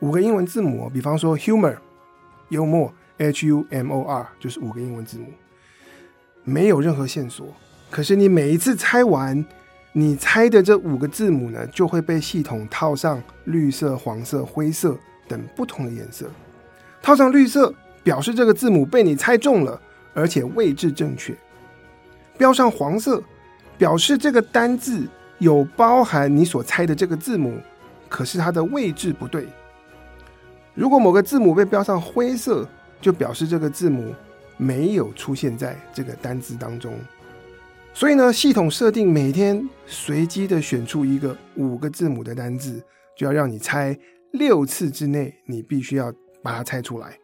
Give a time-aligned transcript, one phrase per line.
[0.00, 1.76] 五个英文字母，比方说 humor，
[2.48, 5.26] 幽默，H-U-M-O-R，就是五个英文字母，
[6.44, 7.46] 没有任何线索。
[7.90, 9.44] 可是你每一次猜完。
[9.98, 14.94] 你猜的这五个字母呢，就会被系统套上绿色、黄色、灰色
[15.26, 16.26] 等不同的颜色。
[17.00, 17.72] 套上绿色
[18.02, 19.80] 表示这个字母被你猜中了，
[20.12, 21.32] 而且位置正确；
[22.36, 23.22] 标上黄色
[23.78, 27.58] 表示这个单字有包含你所猜的这个字母，
[28.06, 29.48] 可是它的位置不对。
[30.74, 32.68] 如果某个字母被标上灰色，
[33.00, 34.14] 就表示这个字母
[34.58, 36.92] 没有出现在这个单字当中。
[37.96, 42.84] 所以呢，系统设定每天随机的选出一个五个字母的单字，
[43.16, 43.98] 就要让你猜
[44.32, 46.12] 六次之内，你必须要
[46.42, 47.18] 把它猜出来。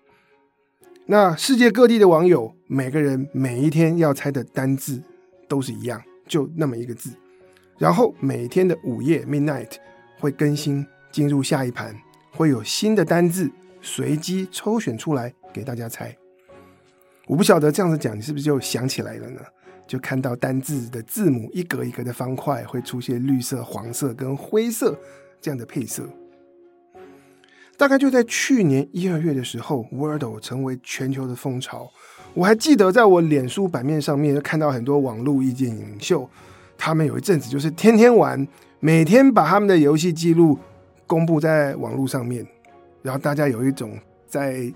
[1.04, 5.02] 那世界各地的网友，每个人每一天要猜的单字
[5.46, 7.10] 都是一样，就那么一个字。
[7.76, 9.72] 然后每天的午夜 midnight
[10.18, 11.94] 会更新，进入下一盘，
[12.30, 13.50] 会有新的单字
[13.82, 16.16] 随机抽选出来给大家猜。
[17.26, 19.38] 我不晓得这样子讲，你是不是就想起来了呢？
[19.86, 24.98] 就看到单字的字母一格一格的方块会出现绿色、黄色跟灰色
[25.40, 26.08] 这样的配色。
[27.76, 31.90] 大概就在去年一二月的时候，Wordle 成为全球的风潮。
[32.32, 36.28] 我还记得在我脸书版面上面就看到很多网络意见领袖，
[36.78, 38.46] 他们有一阵子就是天天玩，
[38.78, 40.58] 每天把他们的游戏记录
[41.06, 42.46] 公布在网络上面，
[43.02, 43.98] 然后大家有一种
[44.28, 44.72] 在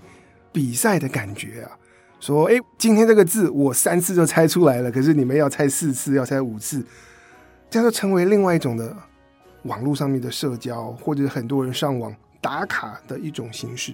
[0.51, 1.71] 比赛的感觉啊。
[2.19, 6.83] 说，哎，今天这个字我三次就猜出来了，可是你们要猜四次，要猜五次，
[7.69, 8.95] 这样就成为另外一种的
[9.63, 13.93] 网络上面的社交，或者很多人上网打卡的一种形式。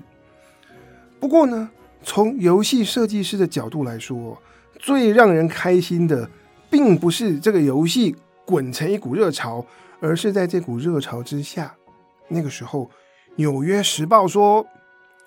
[1.19, 1.69] 不过呢，
[2.01, 4.41] 从游戏设计师的角度来说，
[4.79, 6.29] 最让人开心的，
[6.69, 9.66] 并不是这个游戏滚成一股热潮，
[10.00, 11.75] 而是在这股热潮之下，
[12.29, 12.85] 那个时候，
[13.35, 14.66] 《纽约时报》说。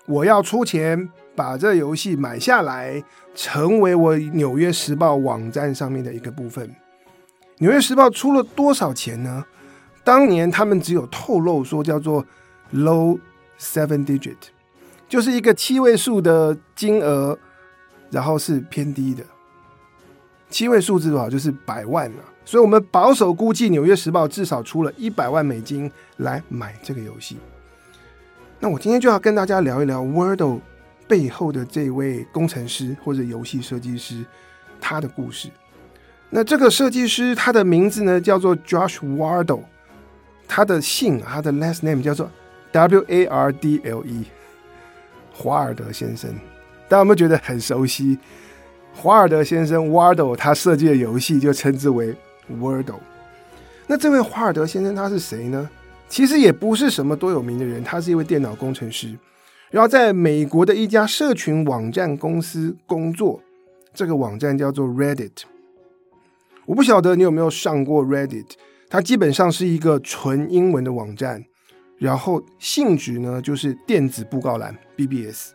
[0.07, 3.03] 我要出钱把这游戏买下来，
[3.35, 6.65] 成为我《纽约时报》网站上面的一个部分。
[7.57, 9.45] 《纽约时报》出了多少钱呢？
[10.05, 12.25] 当年他们只有透露说叫做
[12.73, 13.19] low
[13.59, 14.37] seven digit，
[15.09, 17.37] 就是一个七位数的金额，
[18.09, 19.21] 然后是偏低的。
[20.49, 21.29] 七位数字多少？
[21.29, 22.23] 就是百万了。
[22.45, 27.35] 所以我们保守估计，《纽约时报》至少出了一百万美金来买这个游戏。
[28.59, 30.59] 那我今天就要跟大家聊一聊 Wordle
[31.07, 34.25] 背后的这位工程师或者游戏设计师
[34.81, 35.49] 他的故事。
[36.29, 39.61] 那这个设计师他的名字呢叫做 Josh Wardle，
[40.47, 42.29] 他的姓他的 last name 叫做
[42.71, 44.25] W A R D L E，
[45.31, 46.29] 华尔德先生。
[46.89, 48.17] 大家有没有觉得很熟悉？
[48.93, 52.15] 华尔德先生 Wardle 他设计的游戏就称之为
[52.51, 52.99] Wordle。
[53.85, 55.69] 那这位华尔德先生他是谁呢？
[56.09, 59.17] 其实也不是什么多有名的人，他是一位电脑工程师，
[59.69, 63.41] 然后在美国的一家社群网站公司工作。
[63.93, 65.31] 这个网站叫做 Reddit。
[66.65, 68.45] 我不晓得你有没有上过 Reddit，
[68.89, 71.43] 它基本上是一个纯英文的网站，
[71.97, 75.53] 然后性质呢就是电子布告栏 BBS，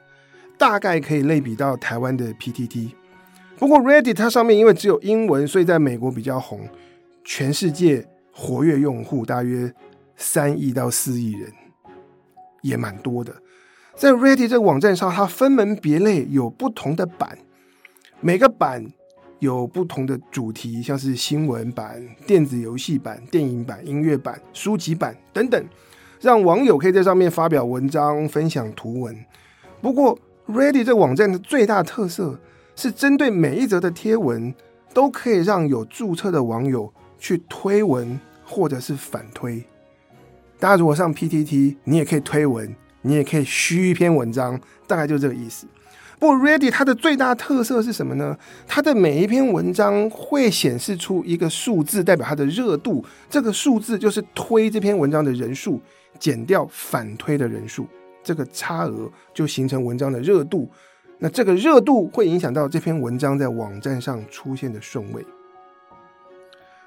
[0.58, 2.90] 大概可以类比到台湾的 PTT。
[3.58, 6.68] 不过 Reddit 它上面因为只有英文，所以在美国比较红，
[7.22, 9.72] 全世界活跃用户大约
[10.16, 11.52] 三亿到四亿人，
[12.62, 13.34] 也蛮多的。
[13.94, 17.38] 在 Reddit 这个网站上，它分门别类，有不同的版，
[18.20, 18.86] 每个版
[19.38, 25.68] 有不同的主题，像是新闻版、电子游戏版、电影版、音乐版、书籍版等等，
[26.20, 29.14] 让网友可以在上面发表文章、分享图文。
[29.80, 32.38] 不过，Reddit 这个网站的最大特色
[32.74, 34.54] 是针对每一则的贴文，
[34.94, 39.62] 都可以让有注册的网友去推文或者是反推。
[40.62, 42.72] 大家如果上 PTT，你也可以推文。
[43.00, 45.66] 你也可以虚一篇文章，大概就这个意思。
[46.20, 48.38] 不过 Ready 它的最大特色是什么呢？
[48.68, 53.04] 它的每一篇文章会显示出一个数字，代表它的热度。
[53.28, 55.80] 这个数字就是推这篇文章的人数
[56.20, 57.88] 减掉反推的人数，
[58.22, 60.70] 这个差额就形成文章的热度。
[61.18, 65.26] 那这个热度会影响到这篇文章在网站上出现的顺位。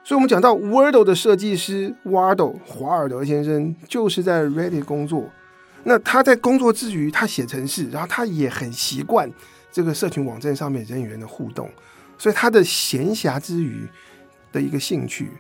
[0.07, 5.28] 所以，我们讲到 Wordle 的设计师 Wardle 华尔德先生，就是在 Reddit 工作。
[5.84, 9.28] 那他在工作之余，他写程式，然后他也很习惯
[9.72, 11.68] 这个社群网站上面人与人的互动，
[12.19, 13.88] 所以他的闲暇之余
[14.52, 15.31] 的一个兴趣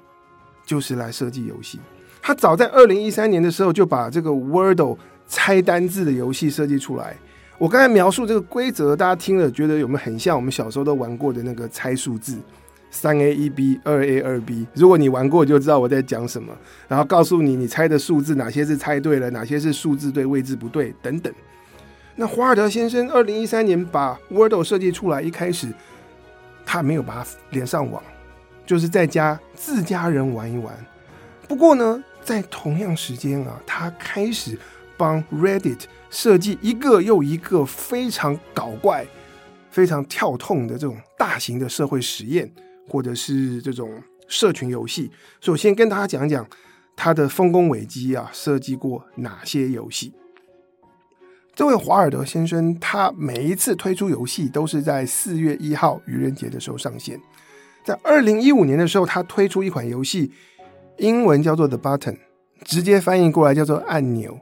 [0.65, 1.79] 就是来设计游戏。
[2.19, 4.97] 他早在二零一三年的时候就把这个 Wordle
[5.27, 7.15] 猜单字的游戏设计出来。
[7.59, 12.39] 我刚才描述这个规则，大家听了觉得有没有很像我们小时候都玩过的那个猜数字？
[12.95, 14.65] 三 A 一 B，二 A 二 B。
[14.73, 16.55] 如果你玩过，就知道我在讲什么。
[16.87, 21.31] 然后告诉你，你猜的数字哪些是猜对了，哪些是数字对，位置不对等等。
[22.15, 25.67] 那华尔德先生二零一三年把 Wordle 设计出来，一开始
[26.65, 28.01] 他没有把它连上网，
[28.65, 30.73] 就是在家自家人玩一玩。
[31.49, 34.57] 不过呢，在同样时间啊，他开始
[34.95, 39.05] 帮 Reddit 设计一个又一个非常搞怪、
[39.69, 42.49] 非常跳痛的这种大型的社会实验。
[42.87, 45.11] 或者是这种社群游戏，
[45.41, 46.47] 所以我先跟大家讲讲
[46.95, 50.13] 他的丰功伟绩啊，设计过哪些游戏。
[51.53, 57.19] 这位华尔德先生，他每一次推出游戏都是在四月一号愚人节的时候上线。
[57.83, 60.31] 在二零一五年的时候，他推出一款游戏，
[60.97, 62.17] 英文叫做 The Button，
[62.63, 64.39] 直接翻译过来叫做按钮，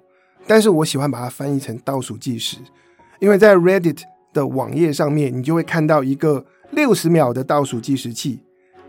[0.48, 2.58] 但是我喜欢把它翻译成倒数计时，
[3.20, 4.02] 因为在 Reddit
[4.34, 6.46] 的网页上面，你就会看到一个。
[6.74, 8.40] 六十秒的倒数计时器，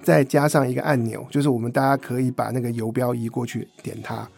[0.03, 4.29] 再加上一个按钮，就是我们大家可以把那个游标移过去，点它。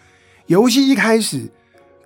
[0.47, 1.49] 游戏一开始，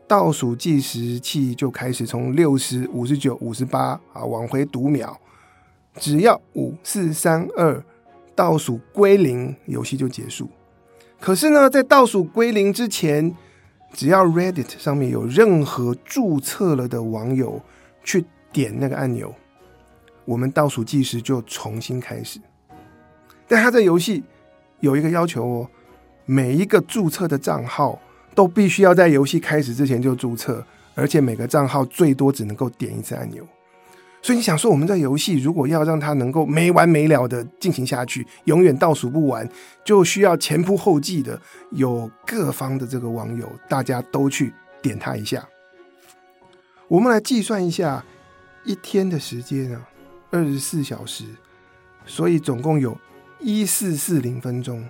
[0.06, 5.16] 倒数计时器就开始从六十、五十九、五十八啊往回读秒，
[5.96, 7.82] 只要五四三二
[8.34, 10.48] 倒数归零，游戏就结束。
[11.18, 13.34] 可是呢，在倒数归零之前，
[13.92, 17.60] 只要 Reddit 上面有任何注册了的网友
[18.02, 19.34] 去点那个按钮。
[20.24, 22.38] 我们倒数计时就重新开始，
[23.48, 24.22] 但他这游戏
[24.80, 25.68] 有一个要求哦，
[26.24, 27.98] 每一个注册的账号
[28.34, 30.64] 都必须要在游戏开始之前就注册，
[30.94, 33.44] 而且每个账号最多只能够点一次按钮。
[34.22, 39.48] 所以你想说，我们这游戏如果要让它能够没完没了的进行下去，永远倒数不完，
[39.82, 41.40] 就需要前仆后继的
[41.70, 44.52] 有各方的这个网友，大家都去
[44.82, 45.48] 点它一下。
[46.86, 48.04] 我们来计算一下
[48.64, 49.88] 一天的时间啊。
[50.30, 51.24] 二十四小时，
[52.06, 52.96] 所以总共有
[53.40, 54.84] 一四四零分钟。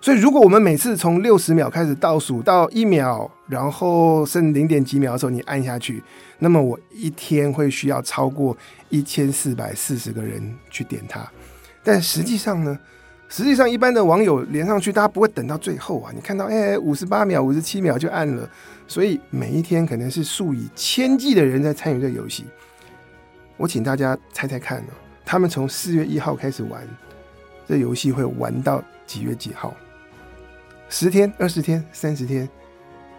[0.00, 6.02] 所以如果我们每次从六十秒开始倒数到一秒，然后剩零点几秒的时候你按下去，
[6.40, 8.56] 那么我一天会需要超过
[8.88, 11.24] 一千四百四十个人去点它。
[11.84, 12.76] 但实际上呢，
[13.28, 16.10] 实际上一般的网友连上去，大家不会等到最后啊。
[16.12, 18.50] 你看到哎，五十八秒、五十七秒就按了，
[18.88, 22.44] 所以每一天可能是数以千计的人在参与这个游戏。
[23.62, 24.92] 我请大家猜猜看呢？
[25.24, 26.84] 他们从四月一号开始玩
[27.64, 29.72] 这游戏，会玩到几月几号？
[30.88, 32.48] 十天、二十天、三十天？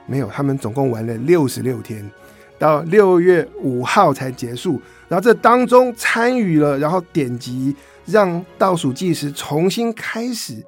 [0.05, 2.11] 没有，他们总共玩了六十六天，
[2.59, 4.81] 到六月五号才结束。
[5.07, 7.73] 然后这当中参与了，然后点击
[8.05, 10.61] 让倒数计时重新开始，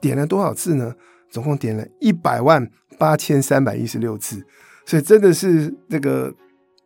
[0.00, 0.92] 点了多少次呢？
[1.30, 4.44] 总共点了一百万八千三百一十六次。
[4.84, 6.34] 所以真的是这个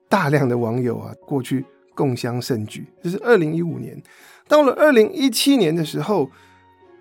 [0.07, 1.65] 大量的网友啊，过去。
[1.97, 4.01] 共襄盛举，这是二零一五年。
[4.47, 6.31] 到了二零一七年的时候，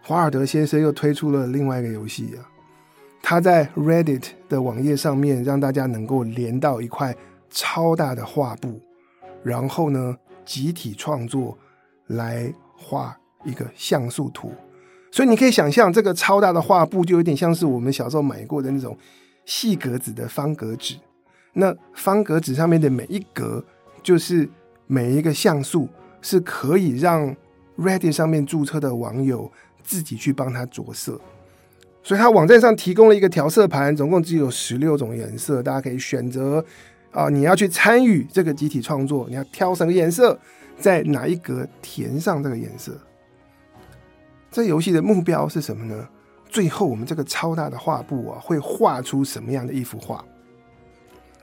[0.01, 2.41] 华尔德先生又推出了另外一个游戏啊。
[3.21, 7.15] 他在 Reddit 的网页上面让大家能够连到一块
[7.51, 8.81] 超大的画布，
[9.43, 11.55] 然后呢，集体创作
[12.07, 14.51] 来画一个像素图。
[15.11, 18.97] 所以你可以想象，这个超大的画布就有点像是我们小时候买过的那种
[19.45, 20.95] 细格子的方格纸。
[21.53, 23.63] 那方格纸上面的每一格
[24.01, 24.49] 就是。
[24.87, 25.87] 每一个像素
[26.21, 27.35] 是可以让
[27.77, 29.51] Reddit 上面注册的网友
[29.83, 31.19] 自己去帮他着色。
[32.03, 36.63] 所以他网站上提供了一个调色盘，总共只有十六种颜色，大家可以选择
[37.11, 40.39] 啊，你要去参与这个集体创作，你要挑什么颜色，
[40.77, 42.95] 在哪一格填上这个颜色。
[44.51, 46.07] 这游戏的目标是什么呢？
[46.47, 50.23] 最后我们这个超大的画布啊，会画出什么样的一幅画？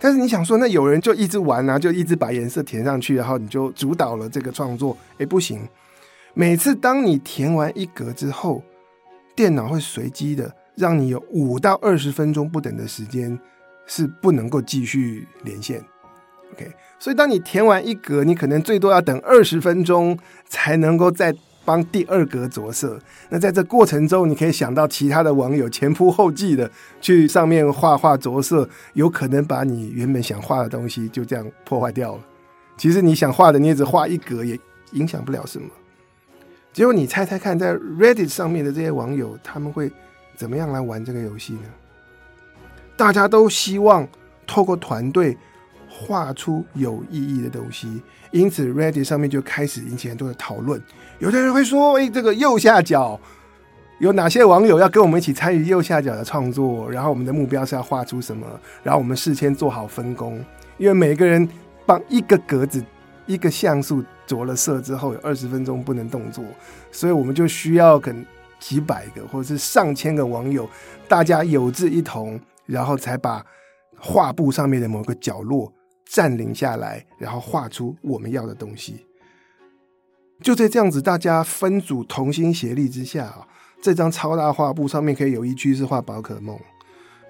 [0.03, 4.97] 但是你想说，那有人就一直玩啊，就一直把颜色填上去，然后你就主导了这个创作？
[5.19, 5.61] 诶，不行，
[6.35, 8.61] 每次当你填完一格之后。
[9.35, 13.37] 电脑会随机的让你有五到二十分钟不等的时间
[13.87, 15.83] 是不能够继续连线
[16.53, 16.71] ，OK？
[16.99, 22.99] 所以当你填完一格，你可能最多要等二十分钟才能够再帮第二格着色。
[23.29, 32.21] 那在这过程中，你可以想到其他的网友前仆后继的去上面画画着色，有可能把你原本想画的东西就这样破坏掉了。
[32.77, 34.59] 其实你想画的，你只画一格，也
[34.93, 35.69] 影响不了什么。
[36.73, 39.93] 结果你猜猜看，在 Reddit 上面的这些网友，他们会
[40.35, 41.69] 怎么样来玩这个游戏呢？
[42.97, 44.09] 大家都希望
[44.47, 45.37] 透过团队
[45.93, 50.83] 画出有意义的东西，因此 Reddit 上面就开始引起很多的讨论。
[51.19, 53.21] 有的人会说：“诶，这个右下角
[53.99, 56.91] 有哪些网友要跟我们一起参与右下角的创作？
[56.91, 58.47] 然后我们的目标是要画出什么？
[58.83, 60.43] 然后我们事先做好分工，
[60.79, 61.49] 因为每个人
[61.85, 62.83] 帮一个格子。”
[63.25, 66.45] 一个像素着了色之后，有二十分钟不能动作，
[66.91, 68.27] 所以我们就需要可能
[68.59, 70.69] 几百个或者是上千个网友，
[71.07, 73.41] 大家有志一同，然后才把
[73.97, 75.73] 画布上面的某个角落
[76.13, 79.07] 占领下来，然后画出我们要的东西。
[80.43, 83.47] 就在这样子，大家分组同心协力之下啊，
[83.81, 86.59] 这张超大画布上面可以有一区是画宝可梦，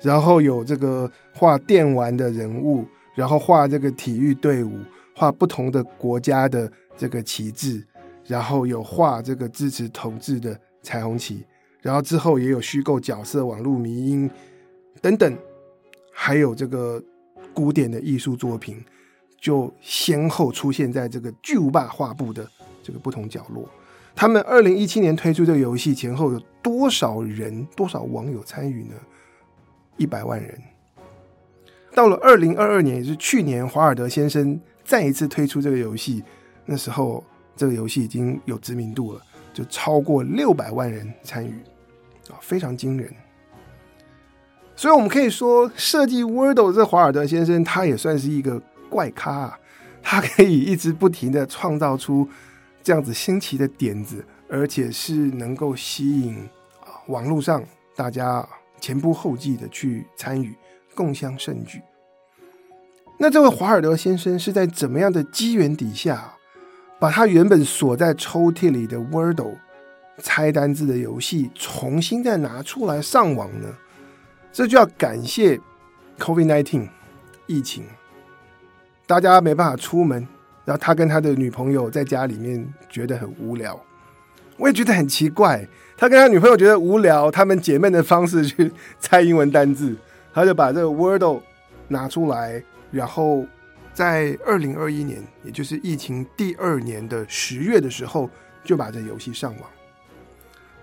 [0.01, 2.85] 然后有这个画电玩的人物，
[3.15, 4.73] 然后画这个体育队伍。
[5.15, 7.87] 画不同的国家的这个旗帜，
[8.25, 11.45] 然后有画这个支持同志的彩虹旗，
[11.83, 14.29] 然后之后也有虚构角色、网络迷因
[15.03, 15.37] 等等，
[16.15, 17.01] 还有这个
[17.55, 18.85] 古典的艺术作品，
[19.41, 22.49] 就先后出现在这个巨无霸画布的
[22.83, 23.69] 这个不同角落。
[24.15, 28.95] 他们二零一七年推出这个游戏前后有多少人、多少网友参与呢？
[29.97, 30.61] 一百万人。
[31.95, 34.61] 到了二零二二年，也是去年，华尔德先生。
[34.85, 36.25] 再一次推出这个游戏，
[36.67, 39.23] 那时候这个游戏已经有知名度了，
[39.55, 41.53] 就超过六百万人参与，
[42.29, 43.09] 啊，非常惊人。
[44.75, 49.59] 所以，我们可以说，设计 Wordle 这华尔德先生，他也算是一个怪咖啊，
[50.03, 52.29] 他可以一直不停的创造出
[52.83, 56.37] 这样子新奇的点子，而且是能够吸引
[56.81, 57.63] 啊网络上
[57.95, 58.47] 大家
[58.81, 60.55] 前仆后继的去参与，
[60.95, 61.81] 共襄盛举。
[63.19, 66.35] 那这位华尔德先生是在怎么样的机缘底下，
[66.99, 69.59] 把他原本锁在抽屉里的 Wordle
[70.19, 73.69] 猜单字的游戏重新再拿出来上网呢？
[74.53, 75.59] 这就要感谢
[76.19, 76.89] COVID-19
[77.47, 77.85] 疫情，
[79.07, 80.29] 大家没办法出门，
[80.65, 83.81] 然后他跟他的女朋友在家里面觉得很无聊。
[84.59, 85.67] 我也觉得很奇怪，
[85.97, 89.97] 他跟他女朋友觉得无聊，他们解闷的方式去猜英文单字，
[90.35, 91.41] 他就把这个 Wordle
[91.89, 92.63] 拿出来。
[92.91, 93.47] 然后，
[93.95, 98.29] 在二零二一年，也就是疫情第二年的十月的时候，
[98.63, 99.71] 就把这游戏上网。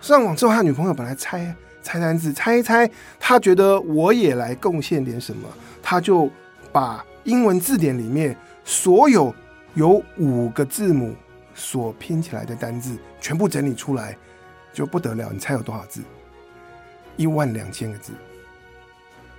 [0.01, 1.55] 上网之后，他女朋友本来猜
[1.89, 2.88] 猜单字，猜一猜，
[3.19, 5.48] 他觉得我也来贡献点什么，
[5.81, 6.29] 他就
[6.72, 9.34] 把英文字典里面所有
[9.74, 11.15] 有五个字母
[11.55, 14.15] 所拼起来的单字全部整理出来，
[14.72, 15.31] 就不得了。
[15.34, 16.01] 你猜有多少字？
[17.17, 18.13] 一万两千个字。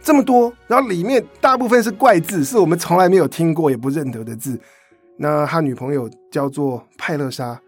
[0.03, 4.61] 这么多，然后里面大部分是怪字，是我们从来没有听过也不认得的字。
[5.17, 7.61] 那他女朋友叫做派勒莎，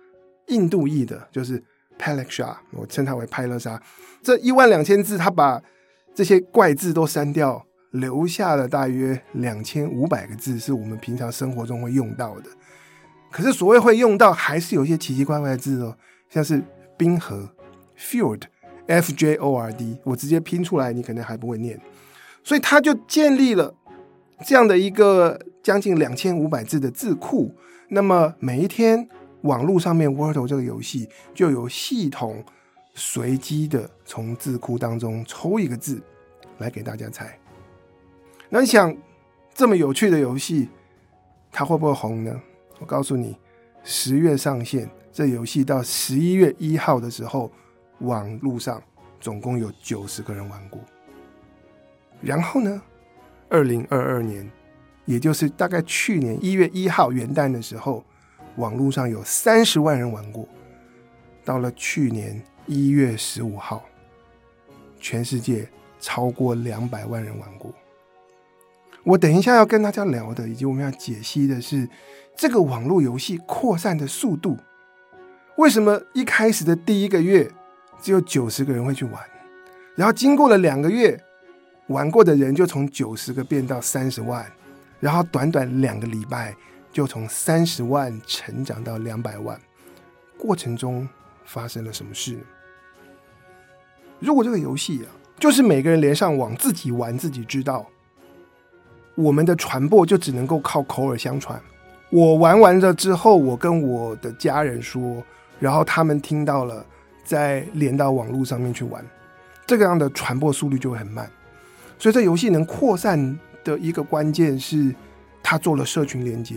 [0.48, 1.62] 印度裔的，就是
[2.02, 3.80] Paleksha，我称它为派勒莎。
[4.22, 5.62] 这一万两千字，他把
[6.12, 12.50] 这些怪字都删掉，留下了大约两千五百个字，是我们平常生活中会用到的。
[13.30, 15.96] 可是所谓会用到，还是有一些奇奇怪怪的字哦，
[16.28, 16.60] 像是
[16.96, 17.48] 冰河
[17.96, 21.80] （Fjord），F J O R D，我直接拼出来，你可能还不会念。
[22.42, 23.72] 所以他就建立了
[24.44, 27.54] 这样的一个将近两千五百字的字库。
[27.88, 29.08] 那么每一天，
[29.42, 32.44] 网络上面 Wordle 这个游戏就有系统
[32.94, 36.02] 随机的从字库当中抽一个字
[36.58, 37.38] 来给大家猜。
[38.48, 38.94] 那你想，
[39.54, 40.68] 这么有趣的游戏，
[41.50, 42.40] 它会不会红呢？
[42.78, 43.36] 我告诉你，
[43.82, 47.50] 十月上线，这游戏到十一月一号的时候，
[48.00, 48.82] 网络上
[49.20, 50.80] 总共有九十个人玩过。
[52.20, 52.82] 然后呢，
[53.48, 54.48] 二零二二年，
[55.06, 58.04] 也就是大概去年一月一号元旦的时候，
[58.56, 60.46] 网络上有三十万人玩过。
[61.44, 63.84] 到了去年一月十五号，
[65.00, 65.68] 全世界
[66.00, 67.72] 超过两百万人玩过。
[69.04, 71.88] 我等一下要跟大家聊的，以及我们要解析的是
[72.36, 74.56] 这个网络游戏扩散的速度。
[75.56, 77.50] 为什么一开始的第一个月
[78.00, 79.20] 只有九十个人会去玩，
[79.96, 81.20] 然后经过了两个月，
[81.88, 84.46] 玩过的人就从九十个变到三十万，
[85.00, 86.54] 然后短短两个礼拜
[86.92, 89.58] 就从三十万成长到两百万，
[90.36, 91.08] 过程中
[91.44, 92.42] 发生了什么事呢？
[94.20, 95.08] 如果这个游戏啊，
[95.40, 97.86] 就是每个人连上网自己玩自己知道。
[99.14, 101.60] 我们的传播就只能够靠口耳相传。
[102.08, 105.22] 我玩完了之后，我跟我的家人说，
[105.58, 106.84] 然后他们听到了，
[107.24, 109.04] 再连到网络上面去玩，
[109.66, 111.30] 这个样的传播速率就会很慢。
[111.98, 114.94] 所以，这游戏能扩散的一个关键是，
[115.42, 116.56] 它做了社群连接。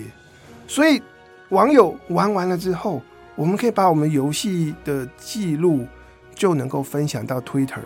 [0.68, 1.02] 所以，
[1.50, 3.02] 网友玩完了之后，
[3.36, 5.86] 我们可以把我们游戏的记录
[6.34, 7.82] 就能够分享到 Twitter，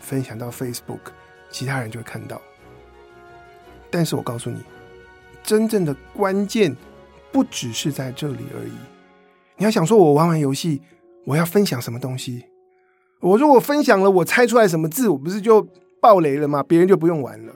[0.00, 1.12] 分享到 Facebook，
[1.50, 2.40] 其他人就会看到。
[3.90, 4.62] 但是我告诉你，
[5.42, 6.74] 真正的关键
[7.30, 8.72] 不只是在这里而已。
[9.58, 10.80] 你要想说，我玩完游戏，
[11.26, 12.46] 我要分享什么东西？
[13.20, 15.68] 我如果分享了，我猜出来什么字，我不是就
[16.00, 16.62] 爆雷了吗？
[16.62, 17.52] 别人就不用玩了。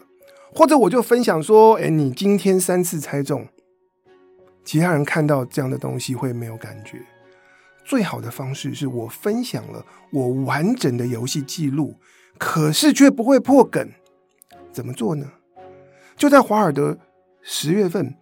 [0.54, 3.48] 或者我就分享说，哎，你今天三次猜中，
[4.66, 7.00] 其他人看到这样的东西会没有感觉。
[7.84, 11.94] 最好的方式是我分享了我完整的游戏记录，
[12.36, 13.88] 可是却不会破梗。
[14.72, 15.30] 怎么做呢？
[16.16, 16.98] 就在华尔德
[17.42, 18.14] 十月份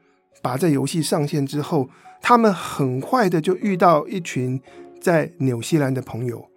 [0.42, 1.88] 把这游戏上线之后，
[2.20, 4.60] 他们很快的就遇到一群
[5.00, 6.50] 在纽西兰的朋友，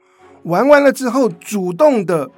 [0.43, 2.29] 玩完了之后，主动的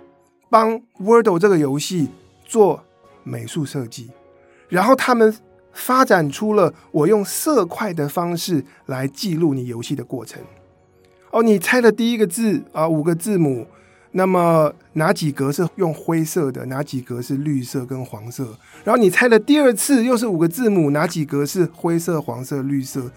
[0.52, 2.10] 帮 Wordle 这个游戏
[2.46, 2.86] 做
[3.24, 4.12] 美术设计，
[4.68, 5.36] 然后他们
[5.74, 10.42] 发展出了我用色块的方式来记录你游戏的过程。
[11.32, 13.68] 哦，你猜的第一个字啊，五个字母。
[14.12, 16.66] 那么哪几格是用灰色的？
[16.66, 18.58] 哪几格是绿色跟黄色？
[18.84, 23.12] 然后你猜了第二次又是五个字母，哪几格是灰色、黄色、绿色？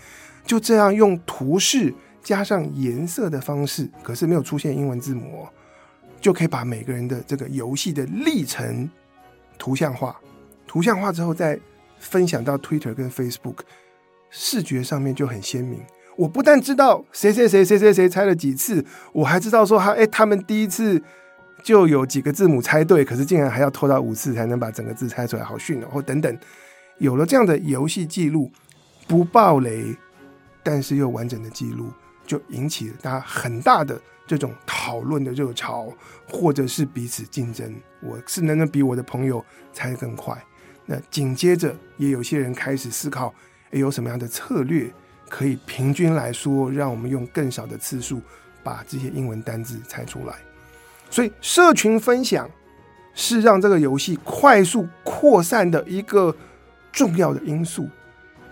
[0.44, 5.46] 就这样用图示加上颜色的方式，可是没有出现英文字母，
[6.20, 8.90] 就可以把每个人的这个游戏的历程
[9.56, 10.14] 图像化。
[10.66, 11.58] 图像化之后再
[12.02, 13.58] 分享到 Twitter 跟 Facebook，
[14.28, 15.80] 视觉上面就很鲜明。
[16.16, 21.02] 我不但知道谁谁谁谁谁谁猜了几次，我还知道说他哎，他们第一次
[21.62, 25.86] 就有几个字母猜对，可是竟然还要拖到五次才能把整个字猜出来，好逊哦！
[25.90, 26.38] 或等等，
[26.98, 28.50] 有了这样的游戏记录，
[29.06, 29.96] 不爆雷，
[30.62, 31.90] 但是又完整的记录，
[32.26, 35.90] 就引起了大家很大的这种讨论的热潮，
[36.28, 37.74] 或者是彼此竞争。
[38.02, 40.36] 我是能不能比我的朋友猜得更快？
[40.86, 43.32] 那紧接着也有些人开始思考，
[43.70, 44.92] 哎，有什么样的策略？
[45.28, 48.20] 可以平均来说，让我们用更少的次数
[48.62, 50.34] 把这些英文单字猜出来。
[51.08, 52.50] 所以，社群分享
[53.14, 56.36] 是让这个游戏快速扩散的一个
[56.92, 57.88] 重要的因素。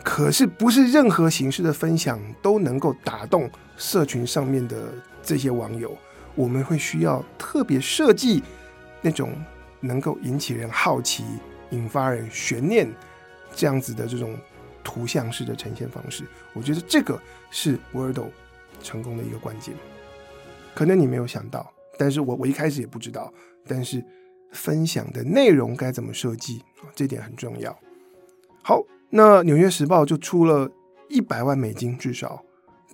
[0.02, 4.76] 可是，不是任何形式的分享都能够打动社群上面的
[5.22, 5.94] 这些网友。
[6.34, 8.42] 我们会需要特别设计
[9.02, 9.32] 那种
[9.80, 11.24] 能够引起人好奇、
[11.70, 12.88] 引发人悬念
[13.54, 14.38] 这样子的这种。
[14.82, 18.30] 图像式的呈现方式，我觉得这个是 Wordle
[18.82, 19.74] 成功的一个关键。
[20.74, 23.30] 可能你没有想到，但是我我一开始也不知道。
[23.68, 24.02] 但是
[24.52, 26.64] 分享的内容该怎么设计？
[26.94, 27.78] 这点很重要。
[28.62, 30.68] 好，那《纽约时报》就出了
[31.10, 32.42] 一百万美金，至少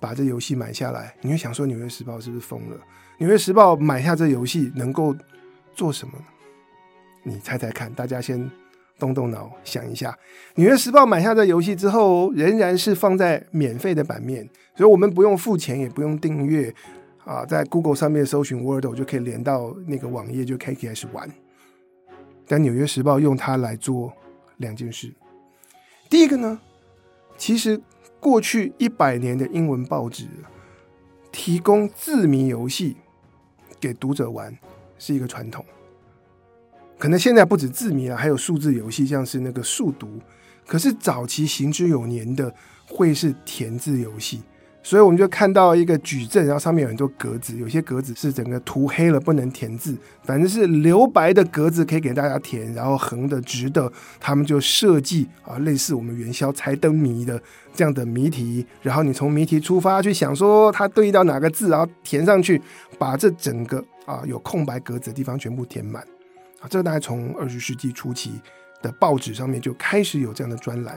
[0.01, 1.15] 把这游戏买下来。
[1.21, 2.75] 你会想说，《纽约时报》是不是疯了？
[3.17, 5.15] 《纽约时报》买下这游戏能够
[5.73, 6.25] 做什么呢？
[7.23, 8.51] 你猜猜看，大家先。
[8.99, 10.11] 动动脑想一下，
[10.55, 16.73] 《纽约时报》买下这游戏之后，仍然是放在免费的版面，所以我们不用付钱，也不用订阅
[17.23, 21.29] 啊，在 Google 上面搜寻 Wordle 就可以连到那个网页，就可以开始玩。
[22.47, 24.11] 但《纽约时报》用它来做
[24.57, 25.13] 两件事，
[26.09, 26.59] 第一个呢，
[27.37, 27.79] 其实
[28.19, 30.25] 过去一百年的英文报纸
[31.31, 32.97] 提供字谜游戏
[33.79, 34.57] 给读者玩
[34.97, 35.63] 是一个传统。
[36.97, 40.19] 可能现在不止字谜了，还有数字游戏，像是那个数独。
[40.65, 42.53] 可是早期行之有年的
[42.85, 44.41] 会是填字游戏，
[44.83, 57.41] 所以我们就看到一个矩阵，然后上面有很多格子，有些格子是整个涂黑了不能填字，反正是留白的格子可以给大家填，然后横的、直的，他们就设计啊，类似我们元宵猜灯谜的
[57.73, 62.61] 这样的谜题，然后你从谜题出发去想说它对应到哪个字，然后填上去，
[62.97, 66.03] 把这整个啊有空白格子的地方全部填满。
[66.59, 68.41] 啊，这个大概从二十世纪初期
[68.81, 70.95] 的报纸上面就开始有这样的专栏，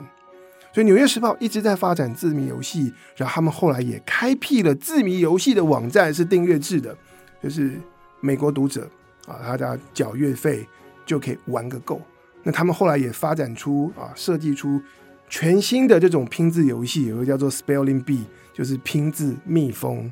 [0.72, 6.96] 所以《纽约时报》一直在发展字谜游戏，然后他们后来也开辟了字谜游戏的网站，是订阅制的，
[7.42, 7.78] 就是
[8.20, 8.88] 美国读者
[9.26, 10.66] 啊，他家缴月费
[11.04, 12.00] 就可以玩个够。
[12.42, 14.80] 那他们后来也发展出啊，设计出
[15.28, 20.10] 全新的这种拼字游戏，有个叫做 Spelling Bee，就是拼字蜜蜂。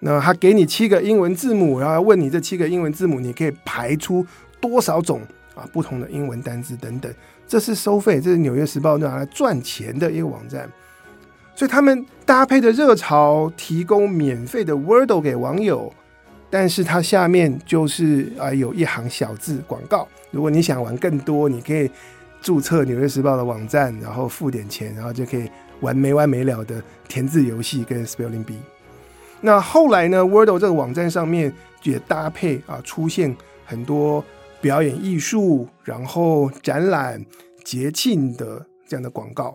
[0.00, 4.26] 那他给你七个英文字母，然后问你这七个英文字母，你可以排出
[4.62, 5.20] 多少种
[5.54, 7.12] 啊不同的英文单字等等。
[7.46, 10.66] 这是收费，这是《纽约时报》拿来赚钱的一个网站。
[11.54, 15.92] 所以他们搭配的热潮，提供免费的 Wordle 给网友。
[16.48, 20.06] 但是它下面就是啊，有一行小字广告。
[20.30, 21.90] 如果你想玩更多，你可以
[22.42, 28.56] 注册《纽约时报》的网站，然后付点钱，然后就可以玩没完没了的填字游戏跟 Spelling Bee。
[29.40, 34.22] 那后来呢，Wordle 这个网站上面也搭配啊，出现很多
[34.62, 37.22] 表演艺术，然后展览、
[37.62, 39.54] 节庆的这样的广告，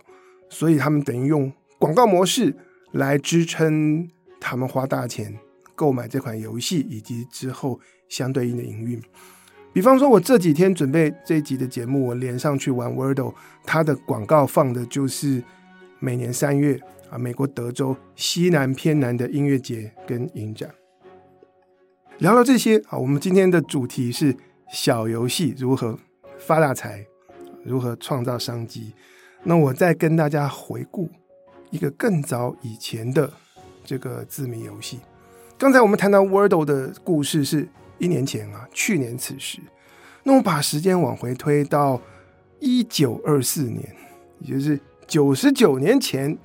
[0.50, 2.56] 所以他们等于用广告模式
[2.92, 4.08] 来支撑
[4.40, 5.36] 他们花大钱。
[5.74, 9.00] 购买这款游戏以及之后相对应的营运，
[9.72, 15.44] 比方说，我这几天准备这一集的节目，我连上去玩 Wordle，它的广告放的就是
[16.00, 16.80] 每年三月
[17.12, 20.68] 啊，美国德州西南偏南的音乐节跟影展。
[22.18, 24.36] 聊到这些啊，我们今天的主题是
[24.72, 25.98] 小游戏如何
[26.38, 27.06] 发大财，
[27.64, 28.94] 如何创造商机。
[29.44, 31.10] 那我再跟大家回顾
[31.70, 33.32] 一个更早以前的
[33.86, 35.00] 这个字谜游戏。
[35.58, 39.60] 刚才我们谈到 Wordle 的故事是一年前啊，去年此时。
[40.24, 42.02] 那我把时间往回推到
[42.60, 43.96] 一九二四年，
[44.40, 46.38] 也就是九十九年前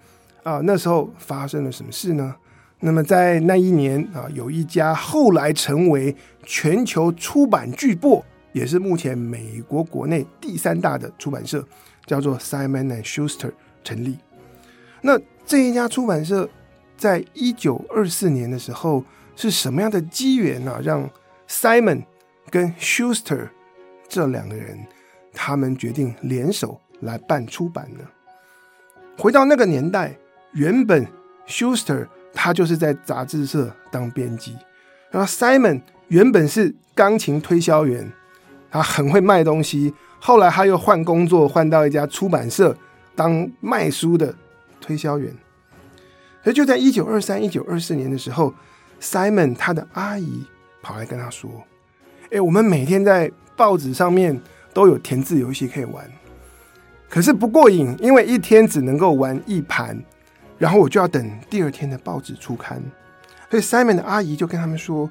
[0.44, 2.36] 啊，那时候发生了什么事呢？
[2.84, 6.14] 那么在那一年啊，有一家后来成为
[6.44, 11.64] 全球出版巨擘，也是目前美国国内第三大的出版社，
[12.06, 14.18] 叫做 Simon and Schuster 成立。
[15.00, 16.48] 那这一家出版社。
[16.94, 20.78] 在一九二四年的时候，是什么样的机缘呢？
[20.84, 21.10] 让
[21.48, 22.04] Simon
[22.48, 23.48] 跟 Schuster
[24.08, 24.78] 这两个人，
[25.32, 28.04] 他们决定联手来办出版呢？
[29.18, 30.16] 回到那个年代，
[30.52, 31.04] 原本
[31.48, 34.56] Schuster 他就是在杂志社当编辑，
[35.10, 38.10] 然后 Simon 原本是钢琴推销员，
[38.70, 39.94] 他很会卖东西。
[40.18, 42.76] 后来他又换工作，换到一家出版社
[43.16, 44.34] 当卖书的
[44.80, 45.32] 推销员。
[46.44, 48.54] 所以就在一九二三、一九二四年的时候
[49.00, 50.44] ，Simon 他的阿姨
[50.80, 51.50] 跑来跟他说
[52.30, 54.40] ：“哎，我们每天在报纸上面
[54.72, 56.04] 都有填字游戏可以玩，
[57.08, 60.00] 可是不过瘾，因为一天只能够玩一盘，
[60.62, 62.80] 然后我就要等第二天的报纸出刊。
[63.50, 65.10] 所以 Simon 的阿姨就跟他们说：‘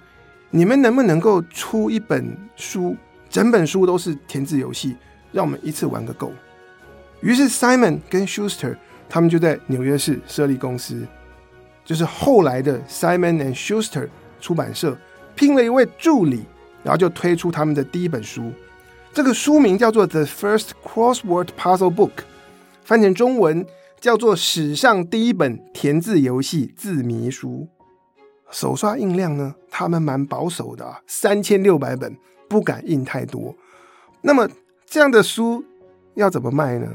[0.49, 2.95] 你们能不能够出一本书，
[3.29, 4.95] 整本书都是填字游戏，
[5.33, 6.31] 让我们一次玩个够？’
[7.19, 8.77] 于是 Simon 跟 Schuster
[9.09, 11.05] 他们就在纽约市设立公司。”
[11.83, 14.07] 就是后来的 Simon and Schuster
[14.39, 14.97] 出版社
[15.35, 16.45] 聘了一位助理，
[16.81, 18.53] 然后就推出他们的第一本书。
[19.11, 22.07] 这个书名叫做《The First Crossword Puzzle Book》，
[22.85, 23.65] 翻成中文
[24.01, 27.69] 叫做“史上第一本填字游戏字谜书”。
[28.51, 32.17] 手刷印量呢，他们蛮保守的啊，三千六百本，
[32.49, 33.55] 不敢印太多。
[34.23, 34.49] 那么
[34.85, 35.63] 这样的书
[36.15, 36.87] 要怎么卖呢？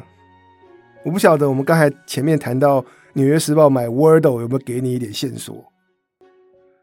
[1.04, 1.48] 我不晓得。
[1.48, 2.84] 我们刚才前面谈到。
[3.16, 5.72] 纽约时报买 Wordle 有没有给你一点线索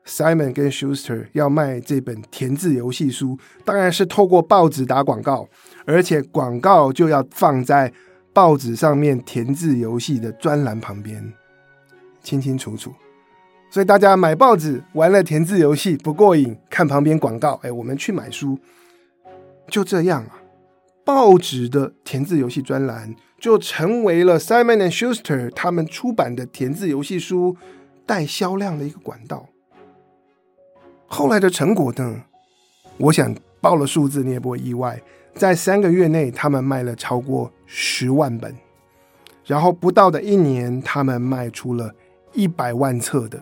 [0.04, 5.48] ？Simon 跟 Schuster 要卖这本填字游戏书，当然是透过报纸打广告，
[5.86, 7.94] 而且广告就要放在
[8.34, 11.32] 报纸上面填字游戏的专栏旁边，
[12.22, 12.92] 清清楚楚。
[13.70, 18.58] 所以大家买报纸玩了填字游戏不过瘾，看旁边广告，哎，我们去买书，
[19.68, 20.42] 就这样啊。
[21.06, 27.58] 报纸的填字游戏专栏就成为了 Simon and Schuster 他们出版的填字游戏书
[28.06, 29.48] 带销量的一个管道。
[31.08, 32.24] 后来的成果呢？
[32.98, 35.02] 我想报了数字你也不会意外，
[35.34, 38.56] 在三个月内他们卖了超过十万本，
[39.44, 41.92] 然后不到的一年，他们卖出了
[42.32, 43.42] 一百万册的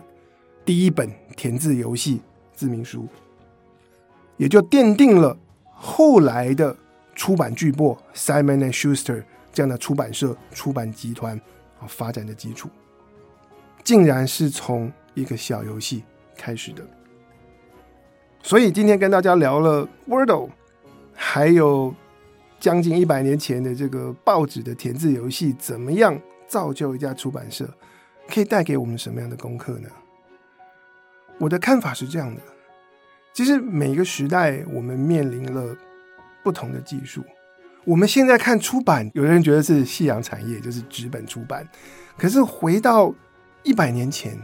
[0.64, 2.22] 第一本填字游戏
[2.54, 3.06] 字谜书，
[4.38, 5.36] 也就奠定了
[5.70, 6.74] 后来的。
[7.14, 11.38] 出版巨擘 Simon and Schuster 这样的出版社、出版集团
[11.78, 12.70] 啊发展的基础，
[13.84, 16.04] 竟然是从一个小游戏
[16.38, 16.82] 开始的。
[18.42, 20.48] 所以今天跟大家聊了 Wordle，
[21.12, 21.94] 还有
[22.62, 27.68] 将近一百年前的这个报纸的填字游戏，怎么样造就一家出版社，
[28.28, 29.88] 可以带给我们什么样的功课呢？
[31.38, 32.40] 我的看法是这样的：
[33.32, 35.76] 其实每一个时代，我们面临了。
[36.44, 37.22] 不同的技术，
[37.84, 41.64] 我们现在看出版，有的人觉得是夕阳产业，就是纸本出版。
[42.18, 43.14] 可是回到
[43.62, 44.36] 一百年前，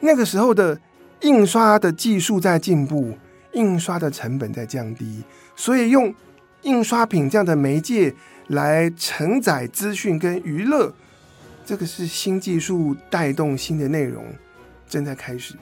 [0.00, 0.78] 那个时候的
[1.22, 3.14] 印刷的技术在进步，
[3.52, 5.24] 印刷的成本在降低，
[5.56, 6.14] 所以用
[6.62, 8.14] 印刷品这样的媒介
[8.48, 10.94] 来承载资讯跟娱乐，
[11.64, 14.24] 这个是新技术带动新的内容
[14.88, 15.54] 正在开始。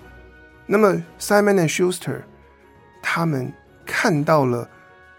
[0.67, 2.23] 那么 Simon and Schuster
[3.03, 3.53] 他们
[3.87, 4.69] 看到了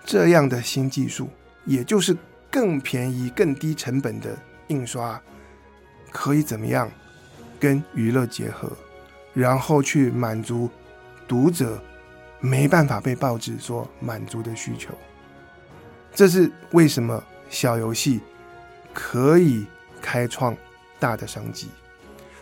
[0.05, 1.29] 这样的新技术。
[1.65, 2.17] 也就是
[2.49, 4.35] 更便宜、更低成本的
[4.69, 5.21] 印刷，
[6.09, 6.89] 可以怎么样
[7.59, 8.71] 跟娱乐结合，
[9.35, 10.67] 然后去满足
[11.27, 11.79] 读者
[12.39, 14.97] 没办法被报纸所满足的需求。
[16.13, 18.19] 这是为什么小游戏
[18.93, 19.65] 可以
[20.01, 20.55] 开创
[20.99, 21.67] 大的商机。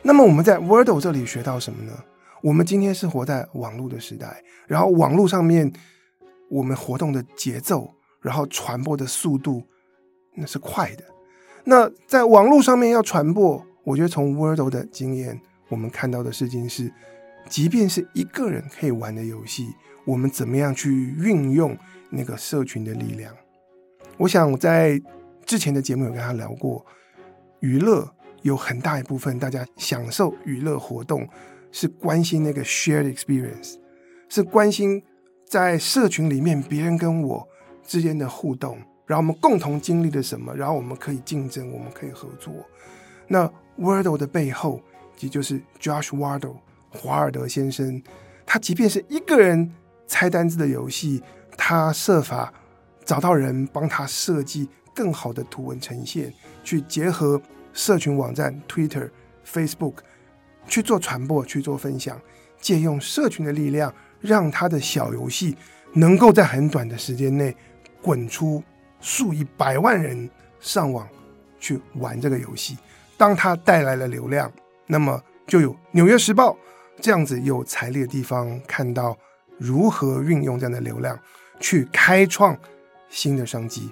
[0.01, 1.93] 那么我们在 Wordle 这里学到什么呢？
[2.41, 5.71] 我们今天是活在网络的时代，然后网络上面
[6.49, 7.93] 我们活动的节奏。
[8.19, 9.63] 然后传播的速度
[10.35, 11.03] 那是快的。
[11.63, 16.91] 那在网络上面要传播，我觉得从 Wordle 的经验，我们看到的事情是，
[17.47, 19.69] 即便是一个人可以玩的游戏，
[20.03, 21.77] 我们怎么样去运用
[22.09, 23.33] 那个社群的力量？
[24.17, 25.01] 我想我在
[25.45, 26.85] 之前的节目有跟他聊过，
[27.59, 28.07] 娱乐
[28.41, 31.27] 有很大一部分，大家享受娱乐活动
[31.71, 33.75] 是关心那个 shared experience，
[34.29, 35.03] 是关心
[35.47, 37.47] 在社群里面别人跟我。
[37.87, 42.53] 之间的互动，然后我们共同经历了什么，然后我们可以竞争，我们可以合作。
[43.29, 43.49] 那
[43.79, 44.81] Wordle 的背后，
[45.15, 46.57] 即就是 Josh Wardle
[46.89, 48.03] 华尔德先生，
[48.45, 49.71] 他即便是一个人
[50.05, 51.23] 猜单字的游戏，
[51.55, 52.53] 他设法
[53.07, 56.31] 找到人帮他设计更好的图文呈现，
[56.63, 57.41] 去结合
[57.73, 59.09] 社群网站 Twitter、
[59.43, 59.95] Facebook
[60.67, 62.19] 去做传播、去做分享，
[62.59, 65.55] 借用社群的力量，让他的小游戏
[65.93, 67.55] 能够在很短的时间内。
[67.99, 68.63] 滚出
[69.01, 71.05] 数以百万人上网
[71.59, 72.77] 去玩这个游戏，
[73.17, 74.49] 当它带来了流量，
[74.85, 76.51] 那么就有《纽约时报》
[77.01, 79.17] 这样子有财力的地方看到
[79.57, 81.19] 如何运用这样的流量
[81.59, 82.57] 去开创
[83.09, 83.91] 新的商机。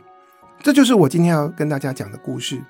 [0.61, 2.61] 这就是我今天要跟大家讲的故事，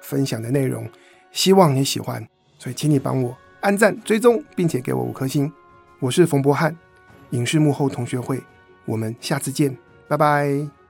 [0.00, 0.88] 分享的内容，
[1.30, 2.26] 希望你喜欢。
[2.58, 5.52] 所以，请你帮我按赞、追踪，并且给我五颗星。
[6.00, 6.76] 我是冯博翰，
[7.30, 8.42] 影视幕后同学会，
[8.84, 9.76] 我们下次见，
[10.08, 10.83] 拜拜。